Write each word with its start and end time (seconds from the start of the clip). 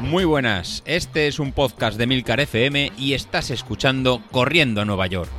Muy 0.00 0.24
buenas, 0.24 0.82
este 0.86 1.26
es 1.26 1.40
un 1.40 1.52
podcast 1.52 1.98
de 1.98 2.06
Milcar 2.06 2.38
FM 2.38 2.92
y 2.96 3.14
estás 3.14 3.50
escuchando 3.50 4.22
Corriendo 4.30 4.80
a 4.80 4.84
Nueva 4.84 5.06
York. 5.08 5.30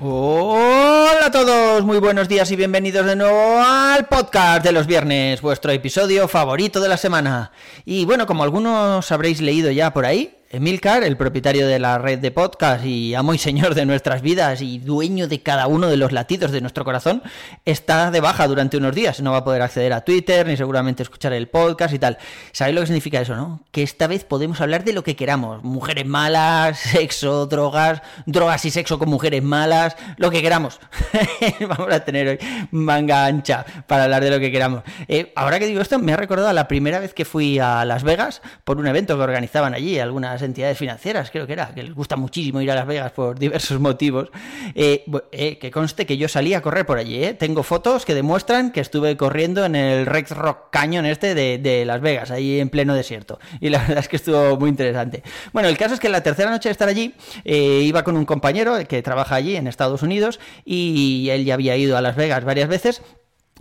Hola 0.00 1.26
a 1.26 1.30
todos, 1.30 1.84
muy 1.84 1.98
buenos 1.98 2.28
días 2.28 2.50
y 2.52 2.56
bienvenidos 2.56 3.04
de 3.04 3.16
nuevo 3.16 3.60
al 3.60 4.06
podcast 4.06 4.64
de 4.64 4.72
los 4.72 4.86
viernes, 4.86 5.42
vuestro 5.42 5.72
episodio 5.72 6.26
favorito 6.28 6.80
de 6.80 6.88
la 6.88 6.96
semana. 6.96 7.52
Y 7.84 8.04
bueno, 8.04 8.26
como 8.26 8.44
algunos 8.44 9.12
habréis 9.12 9.40
leído 9.40 9.70
ya 9.70 9.92
por 9.92 10.06
ahí, 10.06 10.37
Emilcar, 10.50 11.02
el 11.02 11.18
propietario 11.18 11.68
de 11.68 11.78
la 11.78 11.98
red 11.98 12.20
de 12.20 12.30
podcast 12.30 12.82
y 12.82 13.14
amo 13.14 13.34
y 13.34 13.38
señor 13.38 13.74
de 13.74 13.84
nuestras 13.84 14.22
vidas 14.22 14.62
y 14.62 14.78
dueño 14.78 15.28
de 15.28 15.42
cada 15.42 15.66
uno 15.66 15.88
de 15.88 15.98
los 15.98 16.10
latidos 16.10 16.52
de 16.52 16.62
nuestro 16.62 16.86
corazón, 16.86 17.22
está 17.66 18.10
de 18.10 18.22
baja 18.22 18.48
durante 18.48 18.78
unos 18.78 18.94
días. 18.94 19.20
No 19.20 19.32
va 19.32 19.38
a 19.38 19.44
poder 19.44 19.60
acceder 19.60 19.92
a 19.92 20.06
Twitter 20.06 20.46
ni 20.46 20.56
seguramente 20.56 21.02
escuchar 21.02 21.34
el 21.34 21.48
podcast 21.48 21.92
y 21.92 21.98
tal. 21.98 22.16
¿Sabéis 22.52 22.76
lo 22.76 22.80
que 22.80 22.86
significa 22.86 23.20
eso, 23.20 23.36
no? 23.36 23.62
Que 23.72 23.82
esta 23.82 24.06
vez 24.06 24.24
podemos 24.24 24.62
hablar 24.62 24.84
de 24.84 24.94
lo 24.94 25.04
que 25.04 25.16
queramos. 25.16 25.62
Mujeres 25.64 26.06
malas, 26.06 26.78
sexo, 26.78 27.44
drogas, 27.44 28.00
drogas 28.24 28.64
y 28.64 28.70
sexo 28.70 28.98
con 28.98 29.10
mujeres 29.10 29.42
malas, 29.42 29.98
lo 30.16 30.30
que 30.30 30.40
queramos. 30.40 30.80
Vamos 31.60 31.92
a 31.92 32.00
tener 32.06 32.26
hoy 32.26 32.38
manga 32.70 33.26
ancha 33.26 33.66
para 33.86 34.04
hablar 34.04 34.24
de 34.24 34.30
lo 34.30 34.40
que 34.40 34.50
queramos. 34.50 34.82
Eh, 35.08 35.30
ahora 35.36 35.58
que 35.58 35.66
digo 35.66 35.82
esto, 35.82 35.98
me 35.98 36.14
ha 36.14 36.16
recordado 36.16 36.50
la 36.54 36.68
primera 36.68 37.00
vez 37.00 37.12
que 37.12 37.26
fui 37.26 37.58
a 37.58 37.84
Las 37.84 38.02
Vegas 38.02 38.40
por 38.64 38.78
un 38.78 38.86
evento 38.86 39.14
que 39.14 39.22
organizaban 39.22 39.74
allí, 39.74 39.98
algunas 39.98 40.37
entidades 40.42 40.78
financieras, 40.78 41.30
creo 41.30 41.46
que 41.46 41.52
era, 41.52 41.74
que 41.74 41.82
les 41.82 41.94
gusta 41.94 42.16
muchísimo 42.16 42.60
ir 42.60 42.70
a 42.70 42.74
Las 42.74 42.86
Vegas 42.86 43.12
por 43.12 43.38
diversos 43.38 43.80
motivos, 43.80 44.30
eh, 44.74 45.04
eh, 45.32 45.58
que 45.58 45.70
conste 45.70 46.06
que 46.06 46.16
yo 46.16 46.28
salí 46.28 46.54
a 46.54 46.62
correr 46.62 46.86
por 46.86 46.98
allí, 46.98 47.22
eh. 47.22 47.34
tengo 47.34 47.62
fotos 47.62 48.04
que 48.04 48.14
demuestran 48.14 48.72
que 48.72 48.80
estuve 48.80 49.16
corriendo 49.16 49.64
en 49.64 49.76
el 49.76 50.06
Rex 50.06 50.30
Rock 50.32 50.70
Canyon 50.70 51.06
este 51.06 51.34
de, 51.34 51.84
Las 51.84 52.00
Vegas, 52.00 52.30
ahí 52.30 52.60
en 52.60 52.68
pleno 52.68 52.94
desierto, 52.94 53.38
y 53.60 53.68
la 53.68 53.78
verdad 53.86 53.98
es 53.98 54.08
que 54.08 54.16
estuvo 54.16 54.56
muy 54.58 54.70
interesante. 54.70 55.22
Bueno, 55.52 55.68
el 55.68 55.78
caso 55.78 55.94
es 55.94 56.00
que 56.00 56.08
la 56.08 56.22
tercera 56.22 56.50
noche 56.50 56.68
de 56.68 56.72
estar 56.72 56.88
allí, 56.88 57.14
iba 57.44 58.04
con 58.04 58.16
un 58.16 58.24
compañero 58.24 58.76
que 58.86 59.02
trabaja 59.02 59.34
allí 59.34 59.56
en 59.56 59.66
Estados 59.66 60.02
Unidos, 60.02 60.40
y 60.64 61.28
él 61.30 61.44
ya 61.44 61.54
había 61.54 61.76
ido 61.76 61.96
a 61.96 62.02
Las 62.02 62.16
Vegas 62.16 62.44
varias 62.44 62.68
veces, 62.68 63.02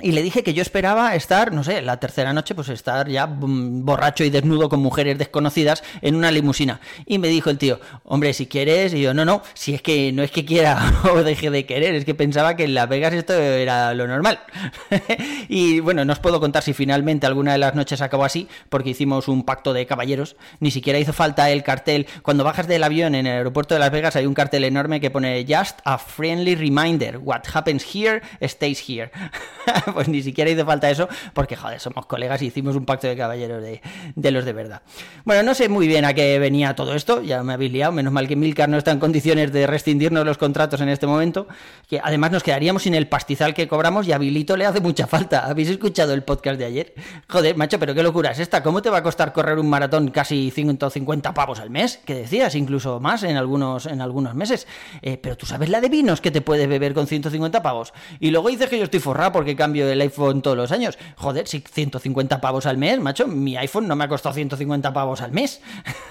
y 0.01 0.11
le 0.11 0.21
dije 0.21 0.43
que 0.43 0.53
yo 0.53 0.61
esperaba 0.61 1.15
estar, 1.15 1.53
no 1.53 1.63
sé, 1.63 1.81
la 1.81 1.99
tercera 1.99 2.33
noche, 2.33 2.55
pues 2.55 2.69
estar 2.69 3.09
ya 3.09 3.27
mm, 3.27 3.85
borracho 3.85 4.23
y 4.23 4.29
desnudo 4.29 4.69
con 4.69 4.79
mujeres 4.79 5.17
desconocidas 5.17 5.83
en 6.01 6.15
una 6.15 6.31
limusina. 6.31 6.79
Y 7.05 7.17
me 7.17 7.27
dijo 7.27 7.49
el 7.49 7.57
tío, 7.57 7.79
hombre, 8.03 8.33
si 8.33 8.47
quieres, 8.47 8.93
y 8.93 9.01
yo, 9.01 9.13
no, 9.13 9.25
no, 9.25 9.41
si 9.53 9.73
es 9.73 9.81
que 9.81 10.11
no 10.11 10.23
es 10.23 10.31
que 10.31 10.45
quiera 10.45 10.93
o 11.11 11.23
deje 11.23 11.49
de 11.49 11.65
querer, 11.65 11.95
es 11.95 12.05
que 12.05 12.15
pensaba 12.15 12.55
que 12.55 12.65
en 12.65 12.73
Las 12.73 12.89
Vegas 12.89 13.13
esto 13.13 13.33
era 13.33 13.93
lo 13.93 14.07
normal. 14.07 14.39
y 15.49 15.79
bueno, 15.79 16.05
no 16.05 16.13
os 16.13 16.19
puedo 16.19 16.39
contar 16.39 16.63
si 16.63 16.73
finalmente 16.73 17.25
alguna 17.25 17.53
de 17.53 17.57
las 17.57 17.75
noches 17.75 18.01
acabó 18.01 18.25
así, 18.25 18.47
porque 18.69 18.91
hicimos 18.91 19.27
un 19.27 19.43
pacto 19.43 19.73
de 19.73 19.85
caballeros, 19.85 20.35
ni 20.59 20.71
siquiera 20.71 20.99
hizo 20.99 21.13
falta 21.13 21.49
el 21.49 21.63
cartel. 21.63 22.07
Cuando 22.21 22.43
bajas 22.43 22.67
del 22.67 22.83
avión 22.83 23.15
en 23.15 23.25
el 23.25 23.37
aeropuerto 23.37 23.73
de 23.73 23.79
Las 23.79 23.91
Vegas 23.91 24.15
hay 24.15 24.25
un 24.25 24.33
cartel 24.33 24.63
enorme 24.63 24.99
que 24.99 25.11
pone 25.11 25.45
Just 25.47 25.79
a 25.85 25.97
friendly 25.97 26.55
reminder, 26.55 27.17
what 27.17 27.41
happens 27.53 27.83
here 27.95 28.21
stays 28.47 28.79
here. 28.87 29.11
pues 29.93 30.07
ni 30.07 30.21
siquiera 30.21 30.49
hizo 30.49 30.65
falta 30.65 30.89
eso, 30.89 31.07
porque 31.33 31.55
joder, 31.55 31.79
somos 31.79 32.05
colegas 32.05 32.41
y 32.41 32.47
hicimos 32.47 32.75
un 32.75 32.85
pacto 32.85 33.07
de 33.07 33.15
caballeros 33.15 33.63
de, 33.63 34.31
los 34.31 34.45
de 34.45 34.53
verdad. 34.53 34.81
Bueno, 35.25 35.43
no 35.43 35.53
sé 35.53 35.69
muy 35.69 35.87
bien 35.87 36.05
a 36.05 36.13
qué 36.13 36.39
venía 36.39 36.75
todo 36.75 36.93
esto, 36.93 37.21
ya 37.21 37.43
me 37.43 37.53
habéis 37.53 37.71
liado, 37.71 37.91
menos 37.91 38.13
mal 38.13 38.27
que 38.27 38.35
Milcar 38.35 38.69
no 38.69 38.77
está 38.77 38.91
en 38.91 38.99
condiciones 38.99 39.51
de 39.51 39.67
rescindirnos 39.67 40.25
los 40.25 40.37
contratos 40.37 40.81
en 40.81 40.89
este 40.89 41.07
momento, 41.07 41.47
que 41.87 41.99
además 42.03 42.31
nos 42.31 42.43
quedaríamos 42.43 42.83
sin 42.83 42.95
el 42.95 43.07
pastizal 43.07 43.53
que 43.53 43.67
cobramos 43.67 44.07
y 44.07 44.11
a 44.11 44.17
Bilito 44.17 44.57
le 44.57 44.65
hace 44.65 44.81
mucha 44.81 45.07
falta. 45.07 45.45
¿Habéis 45.47 45.69
escuchado 45.69 46.13
el 46.13 46.23
podcast 46.23 46.59
de 46.59 46.65
ayer? 46.65 46.93
Joder, 47.29 47.55
macho, 47.55 47.79
pero 47.79 47.93
qué 47.93 48.03
locura 48.03 48.31
es 48.31 48.39
esta, 48.39 48.63
¿cómo 48.63 48.81
te 48.81 48.89
va 48.89 48.97
a 48.97 49.03
costar 49.03 49.33
correr 49.33 49.59
un 49.59 49.69
maratón 49.69 50.09
casi 50.09 50.51
150 50.51 51.33
pavos 51.33 51.59
al 51.59 51.69
mes? 51.69 51.99
¿Qué 52.05 52.15
decías? 52.15 52.55
Incluso 52.55 52.99
más 52.99 53.23
en 53.23 53.37
algunos, 53.37 53.85
en 53.85 54.01
algunos 54.01 54.35
meses. 54.35 54.67
Eh, 55.01 55.17
pero 55.17 55.37
tú 55.37 55.45
sabes 55.45 55.69
la 55.69 55.81
de 55.81 55.89
vinos 55.89 56.21
que 56.21 56.31
te 56.31 56.41
puedes 56.41 56.67
beber 56.67 56.93
con 56.93 57.07
150 57.07 57.61
pavos. 57.61 57.93
Y 58.19 58.31
luego 58.31 58.49
dices 58.49 58.69
que 58.69 58.77
yo 58.77 58.83
estoy 58.83 58.99
forrado 58.99 59.31
porque 59.31 59.55
cambio 59.55 59.76
del 59.85 60.01
iPhone 60.01 60.41
todos 60.41 60.57
los 60.57 60.71
años. 60.71 60.97
Joder, 61.15 61.47
si 61.47 61.59
150 61.59 62.41
pavos 62.41 62.65
al 62.65 62.77
mes, 62.77 62.99
macho, 62.99 63.27
mi 63.27 63.57
iPhone 63.57 63.87
no 63.87 63.95
me 63.95 64.05
ha 64.05 64.07
costado 64.07 64.33
150 64.33 64.93
pavos 64.93 65.21
al 65.21 65.31
mes. 65.31 65.61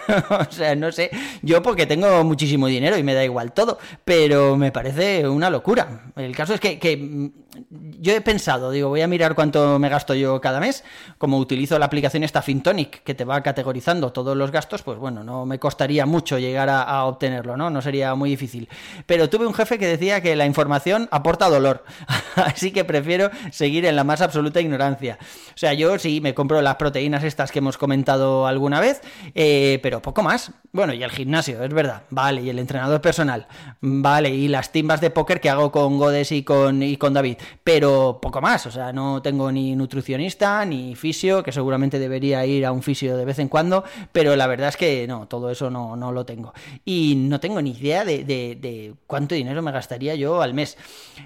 o 0.30 0.52
sea, 0.52 0.74
no 0.76 0.92
sé, 0.92 1.10
yo 1.42 1.62
porque 1.62 1.86
tengo 1.86 2.22
muchísimo 2.24 2.66
dinero 2.66 2.96
y 2.96 3.02
me 3.02 3.14
da 3.14 3.24
igual 3.24 3.52
todo, 3.52 3.78
pero 4.04 4.56
me 4.56 4.72
parece 4.72 5.28
una 5.28 5.50
locura. 5.50 6.12
El 6.16 6.34
caso 6.36 6.54
es 6.54 6.60
que, 6.60 6.78
que 6.78 7.32
yo 7.70 8.12
he 8.12 8.20
pensado, 8.20 8.70
digo, 8.70 8.88
voy 8.88 9.02
a 9.02 9.06
mirar 9.06 9.34
cuánto 9.34 9.78
me 9.78 9.88
gasto 9.88 10.14
yo 10.14 10.40
cada 10.40 10.60
mes. 10.60 10.84
Como 11.18 11.38
utilizo 11.38 11.78
la 11.78 11.86
aplicación 11.86 12.22
esta 12.22 12.42
Fintonic, 12.42 13.02
que 13.02 13.14
te 13.14 13.24
va 13.24 13.42
categorizando 13.42 14.12
todos 14.12 14.36
los 14.36 14.50
gastos, 14.50 14.82
pues 14.82 14.98
bueno, 14.98 15.24
no 15.24 15.46
me 15.46 15.58
costaría 15.58 16.06
mucho 16.06 16.38
llegar 16.38 16.68
a, 16.68 17.04
obtenerlo, 17.04 17.56
¿no? 17.56 17.70
No 17.70 17.82
sería 17.82 18.14
muy 18.14 18.30
difícil. 18.30 18.68
Pero 19.06 19.28
tuve 19.28 19.46
un 19.46 19.54
jefe 19.54 19.78
que 19.78 19.86
decía 19.86 20.20
que 20.20 20.36
la 20.36 20.46
información 20.46 21.08
aporta 21.10 21.48
dolor. 21.48 21.84
Así 22.36 22.70
que 22.70 22.84
prefiero 22.84 23.30
seguir 23.50 23.86
en 23.86 23.96
la 23.96 24.04
más 24.04 24.20
absoluta 24.20 24.60
ignorancia. 24.60 25.18
O 25.48 25.58
sea, 25.58 25.72
yo 25.72 25.98
sí 25.98 26.20
me 26.20 26.34
compro 26.34 26.62
las 26.62 26.76
proteínas 26.76 27.24
estas 27.24 27.52
que 27.52 27.60
hemos 27.60 27.78
comentado 27.78 28.46
alguna 28.46 28.80
vez, 28.80 29.00
eh, 29.34 29.78
pero 29.82 30.02
poco 30.02 30.22
más. 30.22 30.52
Bueno, 30.72 30.92
y 30.92 31.02
el 31.02 31.10
gimnasio, 31.10 31.62
es 31.62 31.72
verdad. 31.72 32.02
Vale, 32.10 32.42
y 32.42 32.50
el 32.50 32.58
entrenador 32.58 33.00
personal. 33.00 33.46
Vale, 33.80 34.30
y 34.30 34.48
las 34.48 34.72
timbas 34.72 35.00
de 35.00 35.10
póker 35.10 35.40
que 35.40 35.50
hago 35.50 35.72
con 35.72 35.98
Godes 35.98 36.32
y 36.32 36.42
con, 36.42 36.82
y 36.82 36.96
con 36.96 37.14
David. 37.14 37.38
Pero 37.64 38.18
poco 38.20 38.40
más. 38.40 38.66
O 38.66 38.70
sea, 38.70 38.92
no 38.92 39.22
tengo 39.22 39.50
ni 39.50 39.74
nutricionista, 39.76 40.64
ni 40.64 40.94
fisio, 40.94 41.42
que 41.42 41.52
seguramente 41.52 41.98
debería 41.98 42.44
ir 42.46 42.66
a 42.66 42.72
un 42.72 42.82
fisio 42.82 43.16
de 43.16 43.24
vez 43.24 43.38
en 43.38 43.48
cuando, 43.48 43.84
pero 44.12 44.36
la 44.36 44.46
verdad 44.46 44.68
es 44.68 44.76
que 44.76 45.06
no, 45.06 45.26
todo 45.28 45.50
eso 45.50 45.70
no, 45.70 45.96
no 45.96 46.12
lo 46.12 46.24
tengo. 46.24 46.52
Y 46.84 47.14
no 47.16 47.40
tengo 47.40 47.60
ni 47.62 47.70
idea 47.70 48.04
de, 48.04 48.24
de 48.24 48.94
cuánto 49.06 49.34
dinero 49.34 49.62
me 49.62 49.72
gastaría 49.72 50.14
yo 50.14 50.42
al 50.42 50.54
mes. 50.54 50.76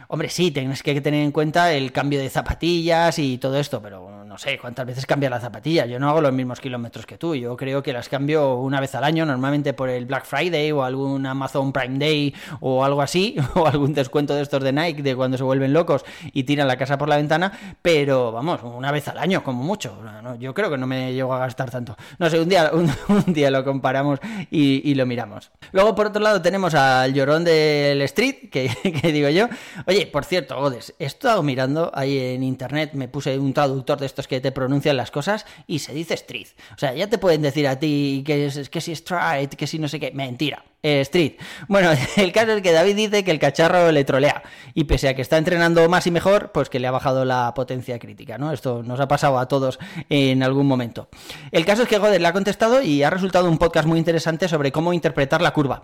Hombre, 0.08 0.28
sí, 0.28 0.50
tienes 0.50 0.82
que 0.82 1.00
tener 1.00 1.24
en 1.24 1.32
cuenta 1.32 1.72
el 1.72 1.92
cambio 1.92 2.20
de 2.20 2.30
zapatillas 2.30 3.18
y 3.18 3.38
todo 3.38 3.58
esto, 3.58 3.80
pero 3.82 4.24
no 4.30 4.38
sé 4.38 4.60
cuántas 4.60 4.86
veces 4.86 5.06
cambia 5.06 5.28
la 5.28 5.40
zapatilla. 5.40 5.86
Yo 5.86 5.98
no 5.98 6.08
hago 6.08 6.20
los 6.20 6.32
mismos 6.32 6.60
kilómetros 6.60 7.04
que 7.04 7.18
tú. 7.18 7.34
Yo 7.34 7.56
creo 7.56 7.82
que 7.82 7.92
las 7.92 8.08
cambio 8.08 8.54
una 8.54 8.78
vez 8.78 8.94
al 8.94 9.02
año, 9.02 9.26
normalmente 9.26 9.72
por 9.72 9.88
el 9.88 10.06
Black 10.06 10.24
Friday 10.24 10.70
o 10.70 10.84
algún 10.84 11.26
Amazon 11.26 11.72
Prime 11.72 11.98
Day 11.98 12.32
o 12.60 12.84
algo 12.84 13.02
así, 13.02 13.34
o 13.56 13.66
algún 13.66 13.92
descuento 13.92 14.36
de 14.36 14.42
estos 14.42 14.62
de 14.62 14.72
Nike 14.72 15.02
de 15.02 15.16
cuando 15.16 15.36
se 15.36 15.42
vuelven 15.42 15.72
locos 15.72 16.04
y 16.32 16.44
tiran 16.44 16.68
la 16.68 16.76
casa 16.76 16.96
por 16.96 17.08
la 17.08 17.16
ventana, 17.16 17.50
pero 17.82 18.30
vamos, 18.30 18.60
una 18.62 18.92
vez 18.92 19.08
al 19.08 19.18
año 19.18 19.42
como 19.42 19.64
mucho. 19.64 19.98
yo 20.38 20.54
creo 20.54 20.70
que 20.70 20.78
no 20.78 20.86
me 20.86 21.12
llego 21.12 21.34
a 21.34 21.40
gastar 21.40 21.68
tanto. 21.68 21.96
No 22.20 22.30
sé, 22.30 22.38
un 22.38 22.48
día, 22.48 22.70
un, 23.08 23.34
día 23.34 23.50
lo 23.50 23.64
comparamos 23.64 24.20
y, 24.48 24.94
lo 24.94 25.06
miramos. 25.06 25.50
Luego, 25.72 25.96
por 25.96 26.06
otro 26.06 26.22
lado, 26.22 26.40
tenemos 26.40 26.74
al 26.74 27.12
llorón 27.12 27.42
del 27.42 28.00
Street, 28.02 28.48
que, 28.48 28.70
que 29.02 29.10
digo 29.10 29.28
yo, 29.28 29.48
oye, 29.88 30.06
por 30.06 30.24
cierto, 30.24 30.56
Odes, 30.56 30.94
he 31.00 31.06
estado 31.06 31.42
mirando 31.42 31.90
ahí 31.94 32.16
en 32.16 32.44
internet, 32.44 32.92
me 32.92 33.08
puse 33.08 33.36
un 33.36 33.52
traductor 33.52 33.98
de 33.98 34.06
estos 34.06 34.19
que 34.26 34.40
te 34.40 34.52
pronuncian 34.52 34.96
las 34.96 35.10
cosas 35.10 35.46
y 35.66 35.80
se 35.80 35.92
dice 35.92 36.14
street. 36.14 36.48
O 36.74 36.78
sea, 36.78 36.94
ya 36.94 37.08
te 37.08 37.18
pueden 37.18 37.42
decir 37.42 37.66
a 37.68 37.78
ti 37.78 38.22
que, 38.26 38.46
es, 38.46 38.68
que 38.68 38.80
si 38.80 38.94
stride, 38.94 39.48
que 39.48 39.66
si 39.66 39.78
no 39.78 39.88
sé 39.88 40.00
qué. 40.00 40.12
Mentira. 40.12 40.64
Eh, 40.82 41.00
street. 41.02 41.34
Bueno, 41.68 41.90
el 42.16 42.32
caso 42.32 42.52
es 42.52 42.62
que 42.62 42.72
David 42.72 42.96
dice 42.96 43.24
que 43.24 43.30
el 43.30 43.38
cacharro 43.38 43.92
le 43.92 44.04
trolea. 44.04 44.42
Y 44.74 44.84
pese 44.84 45.08
a 45.08 45.14
que 45.14 45.22
está 45.22 45.36
entrenando 45.36 45.86
más 45.88 46.06
y 46.06 46.10
mejor, 46.10 46.52
pues 46.52 46.70
que 46.70 46.80
le 46.80 46.86
ha 46.86 46.90
bajado 46.90 47.24
la 47.24 47.52
potencia 47.54 47.98
crítica, 47.98 48.38
¿no? 48.38 48.52
Esto 48.52 48.82
nos 48.82 48.98
ha 49.00 49.08
pasado 49.08 49.38
a 49.38 49.46
todos 49.46 49.78
en 50.08 50.42
algún 50.42 50.66
momento. 50.66 51.08
El 51.52 51.66
caso 51.66 51.82
es 51.82 51.88
que 51.88 51.98
Goder 51.98 52.20
le 52.20 52.28
ha 52.28 52.32
contestado 52.32 52.82
y 52.82 53.02
ha 53.02 53.10
resultado 53.10 53.48
un 53.48 53.58
podcast 53.58 53.86
muy 53.86 53.98
interesante 53.98 54.48
sobre 54.48 54.72
cómo 54.72 54.92
interpretar 54.92 55.42
la 55.42 55.52
curva. 55.52 55.82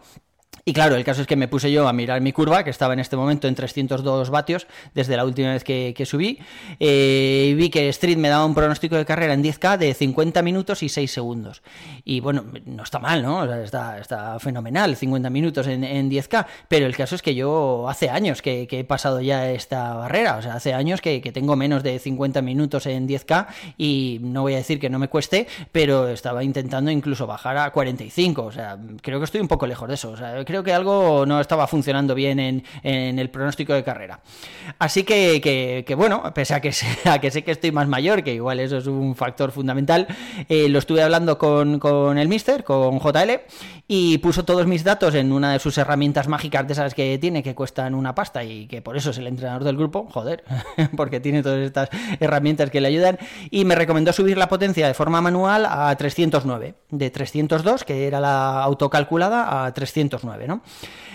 Y 0.69 0.73
claro, 0.73 0.97
el 0.97 1.05
caso 1.05 1.21
es 1.21 1.29
que 1.29 1.37
me 1.37 1.47
puse 1.47 1.71
yo 1.71 1.87
a 1.87 1.93
mirar 1.93 2.21
mi 2.21 2.33
curva, 2.33 2.65
que 2.65 2.71
estaba 2.71 2.93
en 2.93 2.99
este 2.99 3.17
momento 3.17 3.47
en 3.47 3.55
302 3.55 4.31
vatios 4.31 4.67
desde 4.95 5.17
la 5.17 5.25
última 5.25 5.53
vez 5.53 5.63
que, 5.63 5.95
subí, 6.05 6.41
eh, 6.81 7.51
y 7.51 7.55
vi 7.55 7.71
que 7.71 7.89
Street 7.91 8.17
me 8.17 8.29
daba 8.29 8.45
un 8.45 8.53
pronóstico 8.53 8.97
de 8.97 9.05
carrera 9.05 9.35
en 9.35 9.45
10K 9.45 9.79
de 9.79 9.95
50 9.95 10.43
minutos 10.43 10.83
y 10.83 10.89
6 10.89 11.09
segundos. 11.09 11.63
Y 12.05 12.19
bueno, 12.19 12.47
no 12.65 12.83
está 12.83 12.99
mal, 12.99 13.23
¿no? 13.23 13.45
está, 13.63 14.01
está 14.01 14.41
fenomenal, 14.41 14.97
50 14.97 15.31
minutos 15.31 15.69
en, 15.69 16.11
10K, 16.11 16.47
pero 16.67 16.87
el 16.87 16.97
caso 16.97 17.15
es 17.15 17.23
que 17.23 17.37
yo 17.37 17.89
hace 17.89 18.11
años 18.11 18.43
que, 18.43 18.67
he 18.69 18.85
pasado 18.85 19.21
ya 19.21 19.49
esta 19.53 19.95
barrera, 19.95 20.39
o 20.39 20.43
sea, 20.43 20.55
hace 20.55 20.75
años 20.75 21.01
que, 21.01 21.21
tengo 21.33 21.55
menos 21.55 21.85
de 21.85 22.01
50 22.01 22.43
minutos 22.43 22.87
en 22.87 23.07
10K 23.07 23.47
y 23.79 24.19
no 24.21 24.43
voy 24.43 24.55
a 24.55 24.57
decir 24.57 24.81
que 24.81 24.91
no 24.91 24.99
me 24.99 25.07
cueste, 25.07 25.47
pero 25.71 26.09
estaba 26.09 26.43
intentando 26.43 26.91
incluso 26.91 27.29
bajar 27.29 27.57
a 27.57 27.71
45, 27.71 28.43
o 28.43 28.51
sea, 28.51 28.77
creo 29.01 29.21
que 29.21 29.27
estoy 29.27 29.41
un 29.41 29.47
poco 29.47 29.69
lejos 29.69 29.87
de 29.87 29.95
eso, 29.95 30.11
o 30.11 30.17
sea, 30.17 30.45
creo 30.45 30.56
que 30.63 30.73
algo 30.73 31.25
no 31.27 31.41
estaba 31.41 31.67
funcionando 31.67 32.15
bien 32.15 32.39
en, 32.39 32.65
el 33.19 33.31
pronóstico 33.31 33.73
de 33.73 33.85
carrera. 33.85 34.21
Así 34.79 35.05
que, 35.05 35.41
que, 35.87 35.95
bueno, 35.95 36.23
pese 36.35 36.55
a 36.55 36.61
que, 36.61 36.73
a 37.05 37.19
que 37.19 37.31
sé 37.31 37.43
que 37.43 37.53
estoy 37.53 37.73
más 37.73 37.89
mayor, 37.89 38.23
que 38.23 38.35
igual 38.35 38.61
eso 38.61 38.79
es 38.79 38.87
un 38.87 39.15
factor 39.15 39.53
fundamental, 39.53 40.07
eh, 40.49 40.69
lo 40.69 40.79
estuve 40.79 41.03
hablando 41.03 41.39
con, 41.39 41.79
con 41.79 42.19
el 42.19 42.29
Mister, 42.29 42.65
con 42.65 42.99
JL, 42.99 43.41
y 43.89 44.19
puso 44.19 44.45
todos 44.45 44.67
mis 44.67 44.83
datos 44.83 45.15
en 45.15 45.33
una 45.33 45.53
de 45.53 45.59
sus 45.59 45.79
herramientas 45.79 46.27
mágicas 46.29 46.67
de 46.67 46.73
esas 46.73 46.95
que 46.95 47.19
tiene, 47.19 47.43
que 47.43 47.55
cuestan 47.55 47.95
una 47.95 48.15
pasta 48.15 48.43
y 48.43 48.67
que 48.67 48.83
por 48.83 48.97
eso 48.97 49.11
es 49.11 49.19
el 49.19 49.27
entrenador 49.27 49.65
del 49.65 49.77
grupo, 49.77 50.09
joder, 50.11 50.45
porque 50.97 51.21
tiene 51.21 51.43
todas 51.43 51.61
estas 51.61 51.89
herramientas 52.21 52.71
que 52.71 52.81
le 52.81 52.89
ayudan, 52.89 53.19
y 53.51 53.65
me 53.65 53.75
recomendó 53.75 54.13
subir 54.13 54.39
la 54.39 54.49
potencia 54.49 54.87
de 54.87 54.95
forma 54.95 55.21
manual 55.21 55.67
a 55.69 55.95
309, 55.95 56.75
de 56.91 57.11
302, 57.11 57.85
que 57.85 58.07
era 58.07 58.21
la 58.21 58.63
autocalculada, 58.63 59.67
a 59.67 59.73
309, 59.73 60.46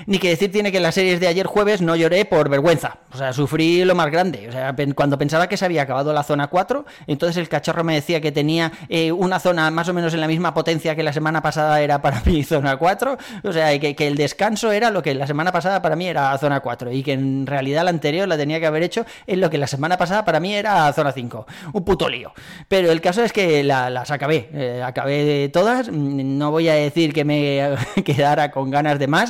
Ni 0.06 0.20
que 0.20 0.30
decir 0.30 0.52
tiene 0.52 0.72
que 0.72 0.78
en 0.78 0.84
las 0.84 0.96
series 0.96 1.20
de 1.20 1.28
ayer 1.28 1.46
jueves 1.46 1.82
no 1.82 1.96
lloré 1.96 2.26
por 2.26 2.50
vergüenza, 2.50 2.98
o 3.14 3.18
sea, 3.18 3.34
sufrí 3.34 3.86
lo 3.86 3.94
más 3.94 4.10
grande, 4.10 4.50
o 4.50 4.52
sea, 4.52 4.76
cuando 4.96 5.18
pensaba 5.18 5.48
que 5.48 5.58
se 5.58 5.66
había 5.66 5.84
acabado 5.84 6.12
la 6.14 6.24
zona 6.24 6.48
4, 6.48 6.86
entonces 7.08 7.38
el 7.38 7.50
cacharro 7.50 7.84
me 7.84 7.94
decía 7.94 8.20
que 8.20 8.32
tenía 8.32 8.72
eh, 8.90 9.12
una 9.12 9.40
zona 9.40 9.70
más 9.70 9.88
o 9.90 9.94
menos 9.94 10.14
en 10.14 10.22
la 10.22 10.28
misma 10.28 10.54
potencia 10.54 10.96
que 10.96 11.04
la 11.04 11.14
semana 11.14 11.42
pasada 11.42 11.82
era 11.82 12.02
para 12.02 12.22
mi 12.26 12.44
zona 12.52 12.78
4, 12.78 13.18
o 13.44 13.54
sea, 13.54 13.80
que, 13.80 13.96
el 14.00 14.16
descanso 14.16 14.72
era 14.72 14.90
lo 14.90 15.04
que 15.04 15.14
la 15.14 15.28
semana 15.28 15.52
pasada 15.52 15.82
para 15.82 15.96
mí 15.96 16.08
era 16.08 16.36
zona 16.40 16.62
4 16.62 16.92
y 16.92 17.04
que 17.04 17.14
en 17.14 17.46
realidad 17.46 17.84
la 17.84 17.92
anterior 17.92 18.28
la 18.28 18.38
tenía 18.38 18.60
que 18.60 18.66
haber 18.66 18.84
hecho 18.84 19.06
en 19.28 19.40
lo 19.40 19.50
que 19.50 19.58
la 19.58 19.68
semana 19.68 19.98
pasada 19.98 20.26
para 20.26 20.40
mí 20.40 20.54
era 20.56 20.92
zona 20.94 21.12
5, 21.12 21.46
un 21.74 21.84
puto 21.84 22.10
lío. 22.10 22.34
Pero 22.68 22.92
el 22.92 23.02
caso 23.02 23.24
es 23.24 23.32
que 23.32 23.64
las 23.64 24.10
acabé, 24.10 24.50
eh, 24.54 24.82
acabé 24.84 25.50
todas, 25.50 25.90
no 25.90 26.50
voy 26.50 26.70
a 26.70 26.74
decir 26.74 27.14
que 27.14 27.24
me 27.24 27.76
quedara 28.04 28.52
con 28.52 28.72
ganas 28.72 28.98
de 28.98 29.08
más, 29.08 29.21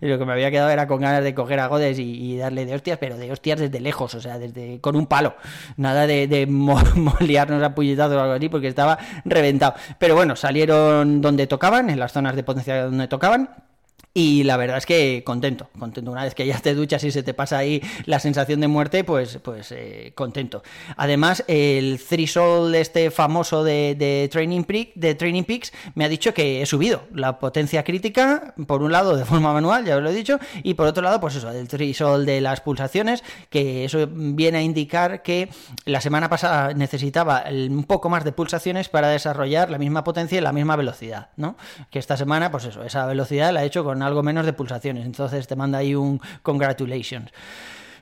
lo 0.00 0.18
que 0.18 0.24
me 0.24 0.32
había 0.32 0.50
quedado 0.50 0.70
era 0.70 0.86
con 0.86 1.00
ganas 1.00 1.24
de 1.24 1.34
coger 1.34 1.60
a 1.60 1.66
Godes 1.66 1.98
y, 1.98 2.36
darle 2.36 2.66
de 2.66 2.74
hostias, 2.74 2.98
pero 2.98 3.16
de 3.16 3.30
hostias 3.30 3.60
desde 3.60 3.80
lejos, 3.80 4.14
o 4.14 4.20
sea, 4.20 4.38
desde 4.38 4.80
con 4.80 4.96
un 4.96 5.06
palo, 5.06 5.34
nada 5.76 6.06
de, 6.06 6.26
de 6.26 6.46
molearnos 6.46 7.62
a 7.62 7.74
puñetazos 7.74 8.16
o 8.16 8.20
algo 8.20 8.34
así, 8.34 8.48
porque 8.48 8.68
estaba 8.68 8.98
reventado. 9.24 9.74
Pero 9.98 10.14
bueno, 10.14 10.36
salieron 10.36 11.20
donde 11.20 11.46
tocaban, 11.46 11.90
en 11.90 11.98
las 11.98 12.12
zonas 12.12 12.36
de 12.36 12.42
potencia 12.42 12.84
donde 12.84 13.08
tocaban. 13.08 13.69
Y 14.12 14.42
la 14.42 14.56
verdad 14.56 14.78
es 14.78 14.86
que 14.86 15.22
contento, 15.24 15.68
contento. 15.78 16.10
Una 16.10 16.24
vez 16.24 16.34
que 16.34 16.44
ya 16.44 16.58
te 16.58 16.74
duchas 16.74 17.04
y 17.04 17.12
se 17.12 17.22
te 17.22 17.32
pasa 17.32 17.58
ahí 17.58 17.80
la 18.06 18.18
sensación 18.18 18.60
de 18.60 18.66
muerte, 18.66 19.04
pues, 19.04 19.38
pues 19.38 19.70
eh, 19.70 20.12
contento. 20.16 20.64
Además, 20.96 21.44
el 21.46 22.00
threshold 22.00 22.74
este 22.74 23.12
famoso 23.12 23.62
de, 23.62 24.28
Training 24.32 24.64
Peak, 24.64 24.94
de 24.96 25.14
Training 25.14 25.44
Peaks 25.44 25.72
me 25.94 26.04
ha 26.04 26.08
dicho 26.08 26.34
que 26.34 26.60
he 26.60 26.66
subido 26.66 27.04
la 27.14 27.38
potencia 27.38 27.84
crítica, 27.84 28.54
por 28.66 28.82
un 28.82 28.90
lado 28.90 29.16
de 29.16 29.24
forma 29.24 29.52
manual, 29.52 29.84
ya 29.84 29.96
os 29.96 30.02
lo 30.02 30.10
he 30.10 30.14
dicho, 30.14 30.40
y 30.64 30.74
por 30.74 30.88
otro 30.88 31.04
lado, 31.04 31.20
pues 31.20 31.36
eso, 31.36 31.52
del 31.52 31.68
threshold 31.68 32.26
de 32.26 32.40
las 32.40 32.60
pulsaciones, 32.60 33.22
que 33.48 33.84
eso 33.84 34.08
viene 34.10 34.58
a 34.58 34.62
indicar 34.62 35.22
que 35.22 35.50
la 35.84 36.00
semana 36.00 36.28
pasada 36.28 36.74
necesitaba 36.74 37.44
un 37.48 37.84
poco 37.84 38.08
más 38.08 38.24
de 38.24 38.32
pulsaciones 38.32 38.88
para 38.88 39.08
desarrollar 39.08 39.70
la 39.70 39.78
misma 39.78 40.02
potencia 40.02 40.38
y 40.38 40.40
la 40.40 40.52
misma 40.52 40.74
velocidad, 40.74 41.28
¿no? 41.36 41.56
Que 41.90 42.00
esta 42.00 42.16
semana, 42.16 42.50
pues 42.50 42.64
eso, 42.64 42.82
esa 42.82 43.06
velocidad 43.06 43.52
la 43.52 43.62
he 43.62 43.66
hecho 43.66 43.84
con 43.84 43.99
algo 44.02 44.22
menos 44.22 44.46
de 44.46 44.52
pulsaciones. 44.52 45.04
Entonces 45.06 45.46
te 45.46 45.56
manda 45.56 45.78
ahí 45.78 45.94
un 45.94 46.20
congratulations. 46.42 47.30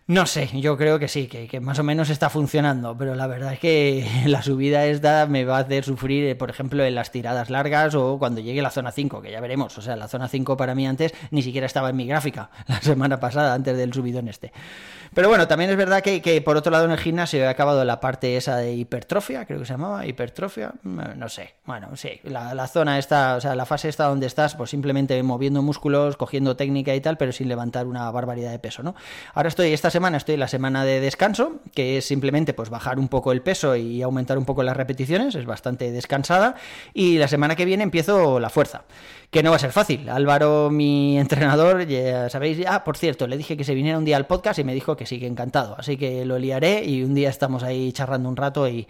No 0.09 0.25
sé, 0.25 0.49
yo 0.59 0.79
creo 0.79 0.99
que 0.99 1.07
sí, 1.07 1.27
que, 1.29 1.61
más 1.61 1.79
o 1.79 1.85
menos 1.85 2.09
está 2.09 2.31
funcionando, 2.31 2.97
pero 2.97 3.15
la 3.15 3.27
verdad 3.27 3.53
es 3.53 3.59
que 3.59 4.09
la 4.27 4.41
subida 4.41 4.87
esta 4.87 5.27
me 5.27 5.45
va 5.45 5.59
a 5.59 5.61
hacer 5.61 5.85
sufrir, 5.85 6.25
eh, 6.25 6.35
por 6.35 6.49
ejemplo, 6.49 6.83
en 6.83 6.95
las 6.95 7.11
tiradas 7.11 7.51
largas 7.51 7.95
o 7.95 8.19
cuando 8.19 8.41
llegue 8.41 8.63
la 8.63 8.71
zona 8.71 8.91
5, 8.91 9.21
que 9.21 9.31
ya 9.31 9.43
veremos. 9.43 9.77
O 9.77 9.83
sea, 9.83 9.97
la 9.97 10.09
zona 10.09 10.27
5 10.27 10.57
para 10.57 10.75
mí 10.75 10.87
antes 10.87 11.13
ni 11.31 11.43
siquiera 11.43 11.67
estaba 11.67 11.91
en 11.91 11.97
mi 11.97 12.07
gráfica 12.07 12.49
la 12.69 12.81
semana 12.81 13.21
pasada, 13.21 13.53
antes 13.53 13.77
del 13.77 13.93
subidón 13.93 14.29
este. 14.29 14.51
Pero 15.13 15.29
bueno, 15.29 15.47
también 15.47 15.71
es 15.71 15.77
verdad 15.77 16.03
que, 16.03 16.43
por 16.43 16.57
otro 16.57 16.73
lado 16.73 16.87
en 16.87 16.91
el 16.91 16.99
gimnasio 16.99 17.41
he 17.41 17.47
acabado 17.47 17.85
la 17.85 18.01
parte 18.01 18.37
esa 18.37 18.57
de 18.57 18.75
hipertrofia, 18.75 19.45
creo 19.47 19.59
que 19.59 19.67
se 19.67 19.73
llamaba, 19.73 20.07
hipertrofia, 20.07 20.73
no 20.85 21.29
sé. 21.29 21.55
Bueno, 21.65 21.97
sí, 21.97 22.21
la, 22.25 22.67
zona 22.67 22.99
esta, 22.99 23.37
o 23.37 23.41
sea, 23.41 23.55
la 23.55 23.67
fase 23.67 23.89
esta 23.89 24.05
donde 24.05 24.27
estás, 24.27 24.55
pues 24.55 24.71
simplemente 24.71 25.23
moviendo 25.23 25.63
músculos, 25.63 26.17
cogiendo 26.17 26.57
técnica 26.57 26.95
y 26.95 27.01
tal, 27.01 27.17
pero 27.17 27.33
sin 27.33 27.49
levantar 27.49 27.87
una 27.87 28.11
barbaridad 28.11 28.51
de 28.51 28.59
peso, 28.59 28.83
¿no? 28.83 28.95
Ahora 29.35 29.49
estoy, 29.49 29.73
esta 29.73 29.91
semana 29.91 29.98
estoy 30.17 30.35
en 30.35 30.41
la 30.41 30.49
semana 30.49 30.85
de 30.85 31.01
descanso, 31.01 31.61
que 31.75 31.99
es 31.99 32.05
simplemente 32.05 32.55
pues 32.55 32.71
bajar 32.71 32.99
un 32.99 33.09
poco 33.09 33.33
el 33.33 33.43
peso 33.43 33.75
y 33.75 34.01
aumentar 34.03 34.39
un 34.39 34.45
poco 34.45 34.63
las 34.63 34.77
repeticiones, 34.77 35.35
es 35.35 35.45
bastante 35.45 35.91
descansada, 35.91 36.55
y 36.95 37.19
la 37.19 37.27
semana 37.27 37.57
que 37.57 37.65
viene 37.65 37.83
empiezo 37.83 38.39
la 38.39 38.49
fuerza 38.49 38.85
que 39.31 39.43
no 39.43 39.51
va 39.51 39.57
a 39.57 39.59
ser 39.59 39.73
fácil. 39.73 40.09
Álvaro, 40.09 40.71
mi 40.71 41.19
entrenador, 41.19 41.87
ya 41.87 42.31
sabéis, 42.31 42.65
ah, 42.67 42.85
por 42.85 42.97
cierto, 42.97 43.27
le 43.27 43.37
dije 43.37 43.57
que 43.57 43.65
se 43.65 43.75
viniera 43.75 43.99
un 43.99 44.05
día 44.05 44.17
al 44.17 44.27
podcast 44.27 44.59
y 44.59 44.65
me 44.65 44.75
dijo 44.75 44.97
que 44.97 45.07
sí, 45.07 45.21
que 45.21 45.27
encantado. 45.27 45.77
Así 45.79 45.97
que 45.97 46.25
lo 46.25 46.39
liaré 46.39 46.85
y 46.85 47.03
un 47.03 47.15
día 47.15 47.29
estamos 47.29 47.63
ahí 47.63 47.93
charlando 47.93 48.29
un 48.29 48.37
rato 48.37 48.69
y, 48.69 48.87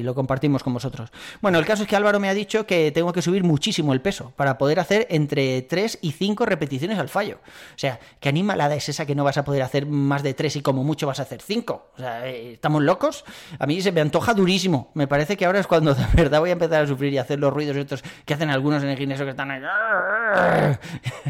lo 0.00 0.14
compartimos 0.14 0.62
con 0.62 0.72
vosotros. 0.72 1.10
Bueno, 1.40 1.58
el 1.58 1.66
caso 1.66 1.82
es 1.82 1.88
que 1.88 1.96
Álvaro 1.96 2.20
me 2.20 2.28
ha 2.28 2.34
dicho 2.34 2.64
que 2.64 2.90
tengo 2.92 3.12
que 3.12 3.22
subir 3.22 3.44
muchísimo 3.44 3.92
el 3.92 4.00
peso 4.00 4.32
para 4.36 4.56
poder 4.56 4.78
hacer 4.78 5.06
entre 5.10 5.62
3 5.62 5.98
y 6.00 6.12
5 6.12 6.46
repeticiones 6.46 6.98
al 6.98 7.08
fallo. 7.08 7.38
O 7.74 7.78
sea, 7.78 7.98
que 8.20 8.28
animalada 8.28 8.76
es 8.76 8.88
esa 8.88 9.04
que 9.04 9.14
no 9.14 9.24
vas 9.24 9.36
a 9.36 9.44
poder 9.44 9.62
hacer 9.62 9.86
más 9.86 10.22
de 10.22 10.32
3 10.32 10.49
y 10.56 10.62
como 10.62 10.84
mucho 10.84 11.06
vas 11.06 11.20
a 11.20 11.22
hacer 11.22 11.40
5. 11.42 11.90
O 11.94 11.98
sea, 11.98 12.26
eh, 12.26 12.52
¿estamos 12.54 12.82
locos? 12.82 13.24
A 13.58 13.66
mí 13.66 13.80
se 13.80 13.92
me 13.92 14.00
antoja 14.00 14.34
durísimo. 14.34 14.90
Me 14.94 15.06
parece 15.06 15.36
que 15.36 15.46
ahora 15.46 15.60
es 15.60 15.66
cuando 15.66 15.94
de 15.94 16.04
verdad 16.14 16.40
voy 16.40 16.50
a 16.50 16.54
empezar 16.54 16.84
a 16.84 16.86
sufrir 16.86 17.12
y 17.12 17.18
hacer 17.18 17.38
los 17.38 17.52
ruidos 17.52 17.76
estos 17.76 18.02
que 18.24 18.34
hacen 18.34 18.50
algunos 18.50 18.82
en 18.82 18.90
el 18.90 18.98
gimnasio 18.98 19.24
que 19.24 19.30
están 19.30 19.50
ahí 19.50 19.62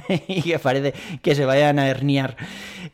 y 0.28 0.42
que 0.42 0.58
parece 0.58 0.94
que 1.22 1.34
se 1.34 1.44
vayan 1.44 1.78
a 1.78 1.88
herniar. 1.88 2.36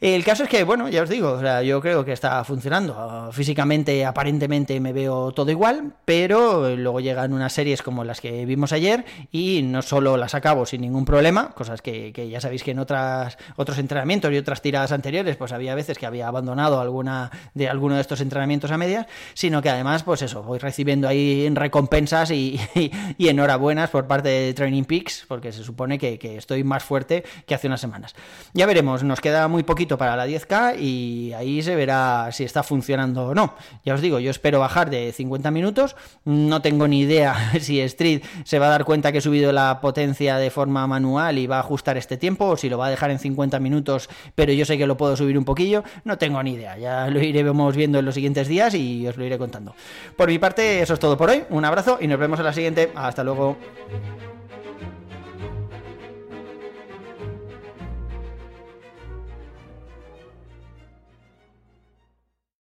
El 0.00 0.24
caso 0.24 0.44
es 0.44 0.48
que, 0.48 0.64
bueno, 0.64 0.88
ya 0.88 1.02
os 1.02 1.08
digo, 1.08 1.32
o 1.32 1.40
sea, 1.40 1.62
yo 1.62 1.80
creo 1.80 2.04
que 2.04 2.12
está 2.12 2.42
funcionando. 2.44 3.30
Físicamente, 3.32 4.04
aparentemente 4.04 4.78
me 4.80 4.92
veo 4.92 5.32
todo 5.32 5.50
igual, 5.50 5.94
pero 6.04 6.76
luego 6.76 7.00
llegan 7.00 7.32
unas 7.32 7.52
series 7.52 7.82
como 7.82 8.04
las 8.04 8.20
que 8.20 8.44
vimos 8.46 8.72
ayer 8.72 9.04
y 9.32 9.62
no 9.62 9.82
solo 9.82 10.16
las 10.16 10.34
acabo 10.34 10.66
sin 10.66 10.82
ningún 10.82 11.04
problema, 11.04 11.50
cosas 11.50 11.82
que, 11.82 12.12
ya 12.30 12.40
sabéis 12.40 12.62
que 12.62 12.72
en 12.72 12.78
otras, 12.78 13.38
otros 13.56 13.78
entrenamientos 13.78 14.32
y 14.32 14.38
otras 14.38 14.62
tiradas 14.62 14.92
anteriores, 14.92 15.36
pues 15.36 15.52
había 15.52 15.74
veces 15.74 15.98
que 15.98 16.06
había 16.06 16.28
abandonado 16.28 16.80
alguna 16.80 17.30
de 17.54 17.68
alguno 17.68 17.94
de 17.94 18.00
estos 18.00 18.20
entrenamientos 18.20 18.70
a 18.70 18.78
medias, 18.78 19.06
sino 19.34 19.62
que 19.62 19.70
además, 19.70 20.02
pues 20.02 20.22
eso, 20.22 20.42
voy 20.42 20.58
recibiendo 20.58 21.08
ahí 21.08 21.48
recompensas 21.54 22.30
y, 22.30 22.60
y 23.18 23.28
enhorabuenas 23.28 23.90
por 23.90 24.06
parte 24.06 24.28
de 24.28 24.54
Training 24.54 24.84
Peaks, 24.84 25.24
porque 25.26 25.52
se 25.52 25.62
supone 25.64 25.98
que, 25.98 26.18
estoy 26.36 26.64
más 26.64 26.82
fuerte 26.82 27.24
que 27.46 27.54
hace 27.54 27.66
unas 27.66 27.80
semanas. 27.80 28.14
Ya 28.52 28.66
veremos, 28.66 29.02
nos 29.04 29.20
queda 29.20 29.48
muy 29.48 29.62
para 29.96 30.16
la 30.16 30.26
10K 30.26 30.80
y 30.80 31.32
ahí 31.32 31.62
se 31.62 31.76
verá 31.76 32.28
si 32.32 32.42
está 32.42 32.64
funcionando 32.64 33.26
o 33.26 33.34
no. 33.34 33.54
Ya 33.84 33.94
os 33.94 34.00
digo, 34.00 34.18
yo 34.18 34.30
espero 34.30 34.58
bajar 34.58 34.90
de 34.90 35.12
50 35.12 35.50
minutos, 35.52 35.94
no 36.24 36.60
tengo 36.62 36.88
ni 36.88 37.00
idea 37.00 37.52
si 37.60 37.80
Street 37.80 38.24
se 38.44 38.58
va 38.58 38.66
a 38.66 38.70
dar 38.70 38.84
cuenta 38.84 39.12
que 39.12 39.18
he 39.18 39.20
subido 39.20 39.52
la 39.52 39.80
potencia 39.80 40.38
de 40.38 40.50
forma 40.50 40.86
manual 40.86 41.38
y 41.38 41.46
va 41.46 41.58
a 41.58 41.60
ajustar 41.60 41.96
este 41.96 42.16
tiempo 42.16 42.46
o 42.46 42.56
si 42.56 42.68
lo 42.68 42.78
va 42.78 42.86
a 42.86 42.90
dejar 42.90 43.10
en 43.10 43.18
50 43.18 43.60
minutos, 43.60 44.08
pero 44.34 44.52
yo 44.52 44.64
sé 44.64 44.76
que 44.76 44.86
lo 44.86 44.96
puedo 44.96 45.16
subir 45.16 45.38
un 45.38 45.44
poquillo, 45.44 45.84
no 46.04 46.18
tengo 46.18 46.42
ni 46.42 46.54
idea, 46.54 46.76
ya 46.76 47.08
lo 47.08 47.20
iremos 47.22 47.76
viendo 47.76 47.98
en 48.00 48.04
los 48.04 48.14
siguientes 48.14 48.48
días 48.48 48.74
y 48.74 49.06
os 49.06 49.16
lo 49.16 49.24
iré 49.24 49.38
contando. 49.38 49.74
Por 50.16 50.28
mi 50.28 50.38
parte, 50.38 50.82
eso 50.82 50.94
es 50.94 51.00
todo 51.00 51.16
por 51.16 51.30
hoy, 51.30 51.44
un 51.50 51.64
abrazo 51.64 51.98
y 52.00 52.06
nos 52.06 52.18
vemos 52.18 52.38
en 52.38 52.44
la 52.46 52.52
siguiente, 52.52 52.90
hasta 52.94 53.22
luego. 53.22 53.56